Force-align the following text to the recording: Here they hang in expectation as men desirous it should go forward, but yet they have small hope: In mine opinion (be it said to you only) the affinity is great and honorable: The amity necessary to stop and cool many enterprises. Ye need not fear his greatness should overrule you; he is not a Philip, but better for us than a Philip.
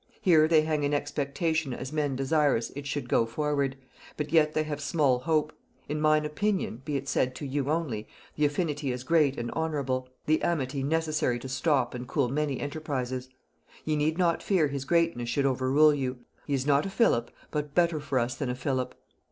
Here 0.19 0.47
they 0.47 0.63
hang 0.63 0.81
in 0.81 0.95
expectation 0.95 1.75
as 1.75 1.93
men 1.93 2.15
desirous 2.15 2.71
it 2.71 2.87
should 2.87 3.07
go 3.07 3.27
forward, 3.27 3.75
but 4.17 4.31
yet 4.33 4.55
they 4.55 4.63
have 4.63 4.81
small 4.81 5.19
hope: 5.19 5.53
In 5.87 6.01
mine 6.01 6.25
opinion 6.25 6.81
(be 6.83 6.95
it 6.97 7.07
said 7.07 7.35
to 7.35 7.45
you 7.45 7.69
only) 7.69 8.07
the 8.35 8.45
affinity 8.45 8.91
is 8.91 9.03
great 9.03 9.37
and 9.37 9.51
honorable: 9.51 10.09
The 10.25 10.41
amity 10.41 10.81
necessary 10.81 11.37
to 11.37 11.47
stop 11.47 11.93
and 11.93 12.07
cool 12.07 12.29
many 12.29 12.59
enterprises. 12.59 13.29
Ye 13.85 13.95
need 13.95 14.17
not 14.17 14.41
fear 14.41 14.69
his 14.69 14.85
greatness 14.85 15.29
should 15.29 15.45
overrule 15.45 15.93
you; 15.93 16.17
he 16.47 16.55
is 16.55 16.65
not 16.65 16.87
a 16.87 16.89
Philip, 16.89 17.29
but 17.51 17.75
better 17.75 17.99
for 17.99 18.17
us 18.17 18.33
than 18.33 18.49
a 18.49 18.55
Philip. 18.55 18.95